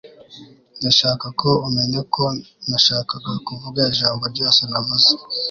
ndashaka 0.79 1.25
ko 1.41 1.49
umenya 1.67 2.01
ko 2.13 2.23
nashakaga 2.69 3.31
kuvuga 3.47 3.79
ijambo 3.91 4.23
ryose 4.33 4.61
navuze 4.71 5.11